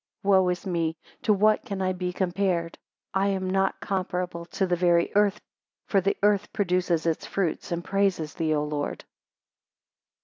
Wo 0.23 0.49
is 0.49 0.65
me 0.65 0.97
to 1.21 1.31
what 1.31 1.63
can 1.63 1.79
I 1.79 1.93
be 1.93 2.11
compared? 2.11 2.79
7 3.13 3.23
I 3.27 3.27
am 3.35 3.47
not 3.47 3.79
comparable 3.81 4.45
to 4.45 4.65
the 4.65 4.75
very 4.75 5.15
earth, 5.15 5.39
for 5.85 6.01
the 6.01 6.17
earth 6.23 6.51
produces 6.53 7.05
its 7.05 7.27
fruits, 7.27 7.71
and 7.71 7.85
praises 7.85 8.33
thee, 8.33 8.55
O 8.55 8.63
Lord! 8.63 9.05